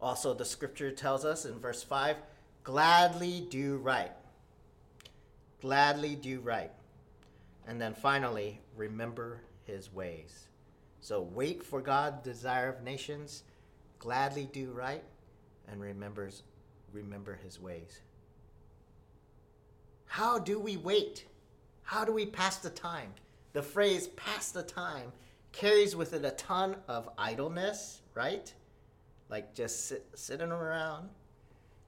Also, 0.00 0.34
the 0.34 0.44
scripture 0.44 0.90
tells 0.90 1.24
us 1.24 1.44
in 1.44 1.58
verse 1.58 1.82
5 1.82 2.16
gladly 2.62 3.46
do 3.48 3.76
right. 3.78 4.12
Gladly 5.60 6.16
do 6.16 6.40
right. 6.40 6.72
And 7.66 7.80
then 7.80 7.94
finally, 7.94 8.60
remember 8.76 9.40
his 9.64 9.92
ways. 9.92 10.48
So 11.00 11.22
wait 11.22 11.62
for 11.62 11.80
God, 11.80 12.22
desire 12.22 12.68
of 12.68 12.82
nations, 12.82 13.44
gladly 13.98 14.48
do 14.52 14.72
right, 14.72 15.04
and 15.68 15.80
remembers 15.80 16.42
remember 16.92 17.38
his 17.42 17.60
ways. 17.60 18.00
How 20.06 20.38
do 20.38 20.58
we 20.58 20.76
wait? 20.76 21.26
How 21.82 22.04
do 22.04 22.12
we 22.12 22.26
pass 22.26 22.58
the 22.58 22.70
time? 22.70 23.12
The 23.52 23.62
phrase 23.62 24.08
pass 24.08 24.50
the 24.50 24.62
time 24.62 25.12
carries 25.52 25.96
with 25.96 26.12
it 26.12 26.24
a 26.24 26.32
ton 26.32 26.76
of 26.88 27.08
idleness, 27.16 28.02
right? 28.14 28.52
Like 29.28 29.54
just 29.54 29.86
sit, 29.86 30.06
sitting 30.14 30.52
around. 30.52 31.08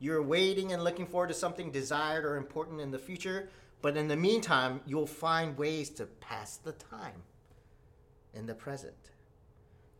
You're 0.00 0.22
waiting 0.22 0.72
and 0.72 0.84
looking 0.84 1.06
forward 1.06 1.28
to 1.28 1.34
something 1.34 1.70
desired 1.70 2.24
or 2.24 2.36
important 2.36 2.80
in 2.80 2.90
the 2.90 2.98
future, 2.98 3.48
but 3.82 3.96
in 3.96 4.08
the 4.08 4.16
meantime, 4.16 4.80
you'll 4.86 5.06
find 5.06 5.56
ways 5.56 5.90
to 5.90 6.06
pass 6.06 6.56
the 6.56 6.72
time 6.72 7.22
in 8.34 8.46
the 8.46 8.54
present. 8.54 8.94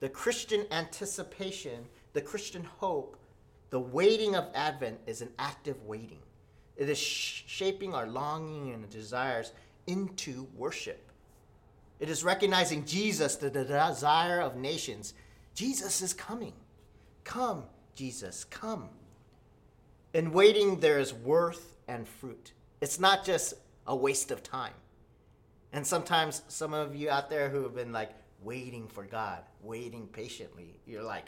The 0.01 0.09
Christian 0.09 0.67
anticipation, 0.71 1.87
the 2.13 2.21
Christian 2.21 2.65
hope 2.65 3.17
the 3.71 3.81
waiting 3.81 4.35
of 4.35 4.49
Advent 4.55 4.99
is 5.07 5.21
an 5.21 5.31
active 5.39 5.83
waiting. 5.85 6.21
It 6.77 6.89
is 6.89 6.99
sh- 6.99 7.43
shaping 7.47 7.95
our 7.95 8.07
longing 8.07 8.73
and 8.73 8.89
desires 8.89 9.53
into 9.87 10.47
worship. 10.57 11.11
It 12.01 12.09
is 12.09 12.25
recognizing 12.25 12.87
Jesus, 12.87 13.37
the 13.37 13.51
desire 13.51 14.41
of 14.41 14.57
nations. 14.57 15.13
Jesus 15.55 16.01
is 16.01 16.15
coming. 16.15 16.55
Come, 17.29 17.65
Jesus, 17.95 18.45
come. 18.45 18.89
In 20.15 20.33
waiting, 20.33 20.81
there 20.81 20.99
is 20.99 21.13
worth 21.13 21.77
and 21.87 22.09
fruit. 22.09 22.53
It's 22.81 22.99
not 22.99 23.23
just 23.23 23.53
a 23.87 23.95
waste 23.95 24.31
of 24.31 24.43
time. 24.43 24.73
And 25.75 25.87
sometimes 25.87 26.41
some 26.49 26.73
of 26.73 26.97
you 26.97 27.11
out 27.11 27.29
there 27.29 27.51
who 27.51 27.63
have 27.65 27.75
been 27.75 27.93
like 27.93 28.13
waiting 28.43 28.89
for 28.89 29.05
God, 29.05 29.43
waiting 29.63 30.07
patiently, 30.07 30.81
you're 30.87 31.03
like, 31.03 31.27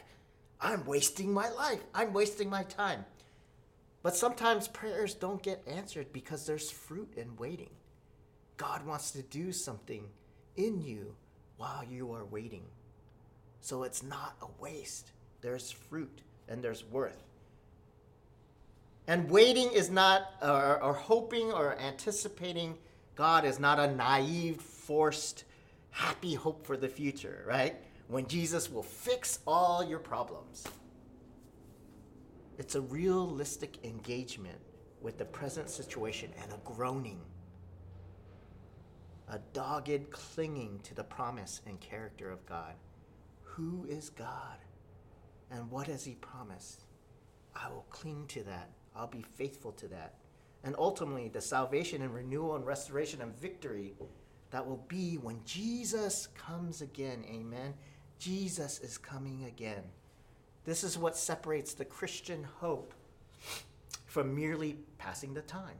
I'm 0.58 0.86
wasting 0.86 1.34
my 1.34 1.50
life. 1.50 1.80
I'm 1.94 2.14
wasting 2.14 2.48
my 2.48 2.62
time. 2.62 3.04
But 4.02 4.16
sometimes 4.16 4.68
prayers 4.68 5.12
don't 5.12 5.42
get 5.42 5.62
answered 5.66 6.14
because 6.14 6.46
there's 6.46 6.70
fruit 6.70 7.12
in 7.18 7.36
waiting. 7.36 7.74
God 8.56 8.86
wants 8.86 9.10
to 9.10 9.22
do 9.22 9.52
something 9.52 10.06
in 10.56 10.80
you 10.80 11.14
while 11.58 11.84
you 11.84 12.10
are 12.14 12.24
waiting. 12.24 12.64
So 13.60 13.82
it's 13.82 14.02
not 14.02 14.36
a 14.40 14.46
waste. 14.62 15.12
There's 15.40 15.70
fruit 15.70 16.20
and 16.48 16.62
there's 16.62 16.84
worth. 16.84 17.22
And 19.06 19.30
waiting 19.30 19.70
is 19.72 19.90
not, 19.90 20.32
or, 20.42 20.82
or 20.82 20.92
hoping 20.92 21.52
or 21.52 21.78
anticipating 21.78 22.76
God 23.16 23.44
is 23.44 23.58
not 23.58 23.78
a 23.80 23.94
naive, 23.94 24.60
forced, 24.60 25.44
happy 25.90 26.34
hope 26.34 26.64
for 26.64 26.76
the 26.76 26.88
future, 26.88 27.44
right? 27.46 27.76
when 28.10 28.26
Jesus 28.26 28.68
will 28.68 28.82
fix 28.82 29.38
all 29.46 29.84
your 29.84 30.00
problems. 30.00 30.64
It's 32.58 32.74
a 32.74 32.80
realistic 32.80 33.84
engagement 33.84 34.58
with 35.00 35.16
the 35.16 35.24
present 35.24 35.70
situation 35.70 36.30
and 36.42 36.52
a 36.52 36.58
groaning, 36.64 37.20
a 39.28 39.38
dogged 39.52 40.10
clinging 40.10 40.80
to 40.82 40.94
the 40.94 41.04
promise 41.04 41.62
and 41.66 41.80
character 41.80 42.30
of 42.30 42.44
God. 42.46 42.74
Who 43.42 43.86
is 43.88 44.10
God? 44.10 44.58
And 45.50 45.70
what 45.70 45.86
has 45.88 46.04
He 46.04 46.14
promised? 46.14 46.84
I 47.54 47.68
will 47.68 47.86
cling 47.90 48.26
to 48.28 48.42
that. 48.44 48.70
I'll 48.94 49.06
be 49.06 49.24
faithful 49.34 49.72
to 49.72 49.88
that. 49.88 50.14
And 50.62 50.74
ultimately, 50.78 51.28
the 51.28 51.40
salvation 51.40 52.02
and 52.02 52.14
renewal 52.14 52.56
and 52.56 52.66
restoration 52.66 53.22
and 53.22 53.34
victory 53.38 53.94
that 54.50 54.66
will 54.66 54.84
be 54.88 55.16
when 55.16 55.40
Jesus 55.44 56.28
comes 56.28 56.82
again. 56.82 57.24
Amen. 57.30 57.74
Jesus 58.18 58.80
is 58.80 58.98
coming 58.98 59.44
again. 59.44 59.82
This 60.64 60.84
is 60.84 60.98
what 60.98 61.16
separates 61.16 61.72
the 61.72 61.84
Christian 61.84 62.44
hope 62.58 62.92
from 64.06 64.34
merely 64.34 64.76
passing 64.98 65.32
the 65.32 65.40
time. 65.42 65.78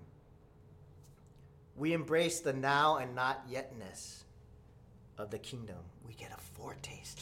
We 1.77 1.93
embrace 1.93 2.41
the 2.41 2.53
now 2.53 2.97
and 2.97 3.15
not 3.15 3.51
yetness 3.51 4.23
of 5.19 5.31
the 5.31 5.39
kingdom. 5.39 5.79
We 6.07 6.15
get 6.15 6.33
a 6.33 6.41
foretaste. 6.41 7.21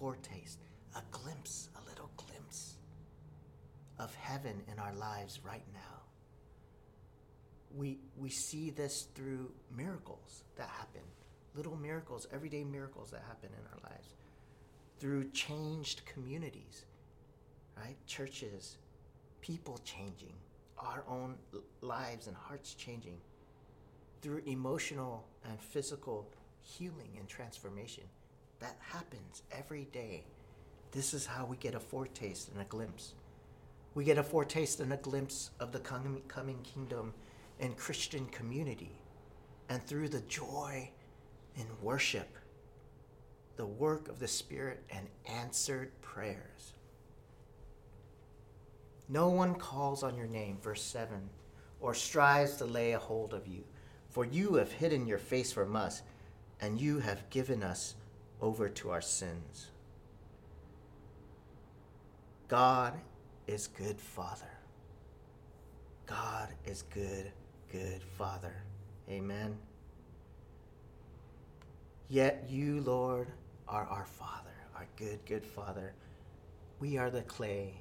Foretaste, 0.00 0.58
a 0.94 1.02
glimpse, 1.10 1.68
a 1.76 1.88
little 1.88 2.10
glimpse 2.16 2.76
of 3.98 4.14
heaven 4.14 4.62
in 4.70 4.78
our 4.78 4.94
lives 4.94 5.40
right 5.44 5.64
now. 5.72 5.80
We, 7.76 7.98
we 8.16 8.30
see 8.30 8.70
this 8.70 9.08
through 9.14 9.52
miracles 9.74 10.44
that 10.56 10.68
happen 10.68 11.02
little 11.56 11.76
miracles, 11.76 12.26
everyday 12.32 12.62
miracles 12.64 13.10
that 13.10 13.22
happen 13.26 13.48
in 13.48 13.66
our 13.72 13.90
lives 13.90 14.14
through 14.98 15.30
changed 15.30 16.04
communities, 16.06 16.84
right? 17.76 17.96
Churches, 18.06 18.76
people 19.40 19.78
changing, 19.84 20.34
our 20.78 21.04
own 21.08 21.36
lives 21.80 22.26
and 22.26 22.36
hearts 22.36 22.74
changing 22.74 23.18
through 24.22 24.42
emotional 24.46 25.26
and 25.48 25.60
physical 25.60 26.26
healing 26.60 27.16
and 27.18 27.28
transformation. 27.28 28.04
That 28.60 28.76
happens 28.80 29.42
every 29.52 29.86
day. 29.92 30.24
This 30.92 31.12
is 31.12 31.26
how 31.26 31.44
we 31.44 31.56
get 31.56 31.74
a 31.74 31.80
foretaste 31.80 32.50
and 32.50 32.60
a 32.60 32.64
glimpse. 32.64 33.14
We 33.94 34.04
get 34.04 34.18
a 34.18 34.22
foretaste 34.22 34.80
and 34.80 34.92
a 34.92 34.98
glimpse 34.98 35.50
of 35.60 35.72
the 35.72 35.78
coming 35.80 36.62
kingdom 36.62 37.14
and 37.60 37.76
Christian 37.76 38.26
community. 38.26 38.98
And 39.68 39.82
through 39.82 40.08
the 40.08 40.20
joy 40.20 40.90
in 41.56 41.66
worship, 41.82 42.36
the 43.56 43.66
work 43.66 44.08
of 44.08 44.18
the 44.18 44.28
Spirit, 44.28 44.84
and 44.90 45.06
answered 45.26 45.90
prayers. 46.02 46.74
No 49.08 49.28
one 49.28 49.54
calls 49.54 50.02
on 50.02 50.16
your 50.16 50.26
name, 50.26 50.58
verse 50.62 50.82
7, 50.82 51.30
or 51.80 51.94
strives 51.94 52.56
to 52.56 52.64
lay 52.64 52.92
a 52.92 52.98
hold 52.98 53.32
of 53.32 53.46
you, 53.46 53.64
for 54.10 54.24
you 54.24 54.54
have 54.54 54.72
hidden 54.72 55.06
your 55.06 55.18
face 55.18 55.52
from 55.52 55.74
us, 55.76 56.02
and 56.60 56.80
you 56.80 56.98
have 56.98 57.28
given 57.30 57.62
us 57.62 57.94
over 58.40 58.68
to 58.68 58.90
our 58.90 59.00
sins. 59.00 59.70
God 62.48 62.94
is 63.46 63.66
good 63.66 64.00
Father. 64.00 64.50
God 66.06 66.48
is 66.64 66.82
good, 66.82 67.32
good 67.72 68.02
Father. 68.16 68.54
Amen. 69.08 69.56
Yet 72.08 72.44
you, 72.48 72.80
Lord, 72.82 73.28
are 73.66 73.86
our 73.86 74.04
Father, 74.04 74.54
our 74.76 74.86
good, 74.96 75.18
good 75.26 75.44
Father. 75.44 75.92
We 76.78 76.98
are 76.98 77.10
the 77.10 77.22
clay, 77.22 77.74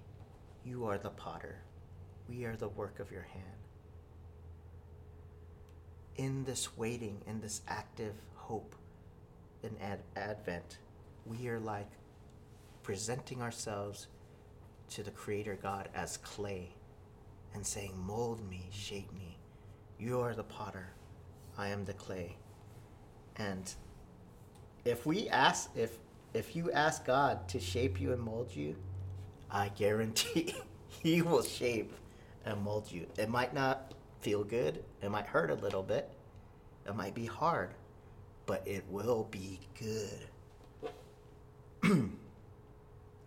you 0.63 0.85
are 0.85 0.97
the 0.97 1.09
potter. 1.09 1.57
We 2.27 2.45
are 2.45 2.55
the 2.55 2.69
work 2.69 2.99
of 2.99 3.11
your 3.11 3.21
hand. 3.21 3.43
In 6.15 6.43
this 6.43 6.75
waiting, 6.75 7.21
in 7.27 7.39
this 7.39 7.61
active 7.67 8.15
hope 8.33 8.75
in 9.65 9.75
ad- 9.81 10.03
Advent, 10.15 10.77
we 11.25 11.47
are 11.47 11.59
like 11.59 11.89
presenting 12.83 13.41
ourselves 13.41 14.07
to 14.91 15.03
the 15.03 15.11
Creator 15.11 15.57
God 15.61 15.89
as 15.95 16.17
clay 16.17 16.69
and 17.53 17.65
saying, 17.65 17.93
Mold 17.97 18.47
me, 18.49 18.67
shape 18.71 19.11
me. 19.13 19.37
You 19.97 20.21
are 20.21 20.35
the 20.35 20.43
potter, 20.43 20.89
I 21.57 21.69
am 21.69 21.85
the 21.85 21.93
clay. 21.93 22.37
And 23.37 23.73
if 24.85 25.05
we 25.05 25.27
ask, 25.29 25.69
if 25.75 25.97
if 26.33 26.55
you 26.55 26.71
ask 26.71 27.05
God 27.05 27.47
to 27.49 27.59
shape 27.59 27.99
you 27.99 28.11
and 28.11 28.21
mold 28.21 28.53
you, 28.53 28.75
I 29.49 29.69
guarantee 29.69 30.55
He 31.01 31.21
will 31.21 31.43
shape 31.43 31.93
and 32.45 32.61
mold 32.61 32.91
you. 32.91 33.07
It 33.17 33.29
might 33.29 33.53
not 33.53 33.93
feel 34.21 34.43
good, 34.43 34.83
it 35.01 35.09
might 35.09 35.25
hurt 35.25 35.49
a 35.49 35.55
little 35.55 35.83
bit, 35.83 36.09
it 36.87 36.95
might 36.95 37.13
be 37.13 37.25
hard, 37.25 37.71
but 38.45 38.61
it 38.65 38.83
will 38.89 39.27
be 39.31 39.59
good. 39.79 40.91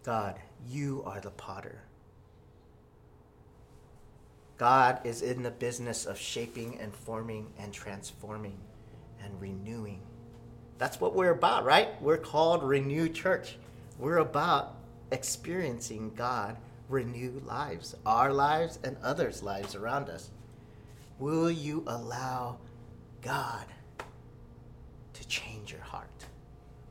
God, 0.05 0.39
you 0.69 1.03
are 1.07 1.21
the 1.21 1.31
potter. 1.31 1.83
God 4.57 5.01
is 5.05 5.23
in 5.23 5.43
the 5.43 5.51
business 5.51 6.05
of 6.05 6.19
shaping 6.19 6.79
and 6.81 6.95
forming 6.95 7.53
and 7.59 7.73
transforming 7.73 8.59
and 9.23 9.41
renewing. 9.41 10.01
That's 10.79 11.01
what 11.01 11.15
we're 11.15 11.31
about, 11.31 11.65
right? 11.65 12.01
We're 12.03 12.19
called 12.19 12.63
Renew 12.63 13.09
Church. 13.09 13.57
We're 13.99 14.19
about 14.19 14.75
experiencing 15.11 16.13
God 16.17 16.57
renew 16.89 17.43
lives, 17.45 17.95
our 18.07 18.33
lives 18.33 18.79
and 18.83 18.97
others' 19.03 19.43
lives 19.43 19.75
around 19.75 20.09
us. 20.09 20.31
Will 21.19 21.51
you 21.51 21.85
allow 21.87 22.59
God 23.23 23.67
change 25.29 25.73
your 25.73 25.83
heart? 25.83 26.09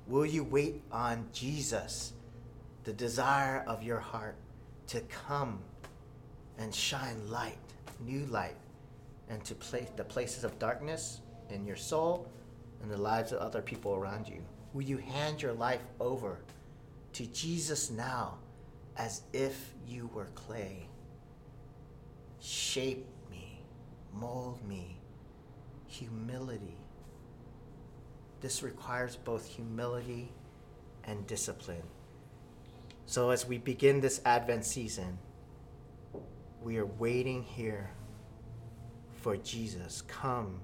Will 0.08 0.26
you 0.26 0.44
wait 0.44 0.82
on 0.92 1.28
Jesus, 1.34 2.14
the 2.84 2.94
desire 2.94 3.64
of 3.68 3.84
your 3.84 4.00
heart, 4.00 4.36
to 4.88 5.02
come 5.02 5.60
and 6.58 6.74
shine 6.74 7.30
light, 7.30 7.58
new 8.00 8.26
light, 8.28 8.56
and 9.30 9.44
to 9.44 9.54
place 9.56 9.90
the 9.96 10.04
places 10.04 10.44
of 10.44 10.58
darkness 10.60 11.22
in 11.50 11.66
your 11.66 11.76
soul 11.76 12.32
and 12.82 12.90
the 12.90 12.98
lives 12.98 13.32
of 13.32 13.40
other 13.40 13.62
people 13.62 13.96
around 13.96 14.28
you? 14.28 14.42
Will 14.74 14.84
you 14.84 14.98
hand 14.98 15.42
your 15.42 15.54
life 15.54 15.82
over 16.00 16.40
to 17.14 17.26
Jesus 17.28 17.90
now 17.90 18.38
as 18.96 19.24
if 19.34 19.74
you 19.86 20.10
were 20.14 20.28
clay? 20.36 20.88
Shape 22.40 23.06
me, 23.30 23.60
mold 24.14 24.60
me, 24.68 25.00
humility. 25.88 26.78
This 28.42 28.62
requires 28.62 29.16
both 29.16 29.48
humility 29.48 30.32
and 31.04 31.26
discipline. 31.26 31.84
So, 33.06 33.30
as 33.30 33.48
we 33.48 33.58
begin 33.58 34.02
this 34.02 34.22
Advent 34.26 34.66
season, 34.66 35.18
we 36.62 36.78
are 36.78 36.86
waiting 36.86 37.44
here 37.44 37.90
for 39.14 39.38
Jesus. 39.38 40.04
Come, 40.04 40.60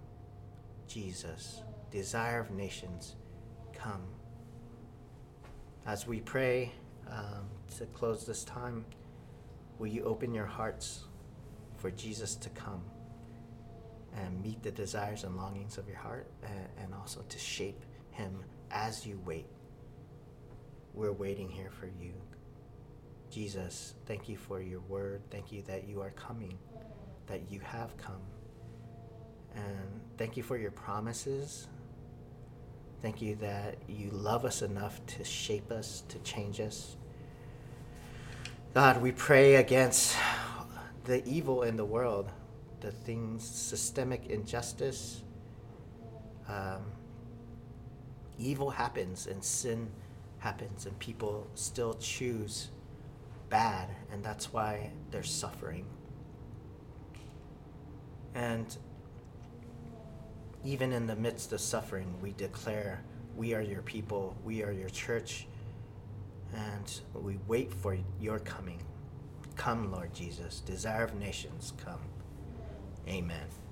Jesus, 0.87 1.61
desire 1.91 2.41
of 2.41 2.51
nations, 2.51 3.15
come. 3.73 4.03
As 5.85 6.05
we 6.05 6.19
pray 6.19 6.71
um, 7.09 7.47
to 7.77 7.85
close 7.87 8.25
this 8.25 8.43
time, 8.43 8.85
will 9.79 9.87
you 9.87 10.03
open 10.03 10.33
your 10.33 10.45
hearts 10.45 11.05
for 11.77 11.91
Jesus 11.91 12.35
to 12.35 12.49
come 12.49 12.81
and 14.15 14.41
meet 14.41 14.61
the 14.63 14.71
desires 14.71 15.23
and 15.23 15.35
longings 15.35 15.77
of 15.77 15.87
your 15.87 15.97
heart 15.97 16.27
and, 16.43 16.67
and 16.83 16.93
also 16.93 17.21
to 17.29 17.39
shape 17.39 17.83
him 18.11 18.43
as 18.71 19.05
you 19.05 19.19
wait? 19.25 19.47
We're 20.93 21.13
waiting 21.13 21.49
here 21.49 21.71
for 21.71 21.87
you. 21.87 22.13
Jesus, 23.31 23.95
thank 24.05 24.29
you 24.29 24.37
for 24.37 24.61
your 24.61 24.81
word. 24.81 25.23
Thank 25.31 25.51
you 25.51 25.63
that 25.63 25.87
you 25.87 26.01
are 26.01 26.11
coming, 26.11 26.57
that 27.25 27.49
you 27.49 27.59
have 27.61 27.97
come. 27.97 28.21
And 29.55 30.01
thank 30.17 30.37
you 30.37 30.43
for 30.43 30.57
your 30.57 30.71
promises. 30.71 31.67
Thank 33.01 33.21
you 33.21 33.35
that 33.37 33.77
you 33.87 34.11
love 34.11 34.45
us 34.45 34.61
enough 34.61 35.03
to 35.07 35.23
shape 35.23 35.71
us, 35.71 36.03
to 36.09 36.19
change 36.19 36.59
us. 36.59 36.95
God, 38.73 39.01
we 39.01 39.11
pray 39.11 39.55
against 39.55 40.15
the 41.03 41.23
evil 41.27 41.63
in 41.63 41.75
the 41.75 41.85
world, 41.85 42.31
the 42.83 42.91
things, 42.91 43.43
systemic 43.47 44.27
injustice. 44.27 45.23
Um, 46.49 46.83
evil 48.37 48.69
happens 48.69 49.25
and 49.25 49.41
sin 49.43 49.89
happens, 50.37 50.85
and 50.85 50.99
people 50.99 51.47
still 51.55 51.93
choose 51.95 52.69
bad, 53.49 53.87
and 54.11 54.23
that's 54.23 54.51
why 54.51 54.91
they're 55.11 55.23
suffering. 55.23 55.85
And 58.35 58.75
even 60.65 60.91
in 60.91 61.07
the 61.07 61.15
midst 61.15 61.53
of 61.53 61.61
suffering, 61.61 62.13
we 62.21 62.33
declare, 62.33 63.01
We 63.35 63.53
are 63.53 63.61
your 63.61 63.81
people, 63.81 64.35
we 64.43 64.61
are 64.61 64.71
your 64.73 64.89
church, 64.89 65.47
and 66.53 66.99
we 67.13 67.39
wait 67.47 67.73
for 67.73 67.97
your 68.19 68.39
coming. 68.39 68.79
Come, 69.55 69.91
Lord 69.91 70.13
Jesus, 70.13 70.59
desire 70.59 71.03
of 71.05 71.15
nations, 71.15 71.73
come. 71.83 72.12
Amen. 73.07 73.62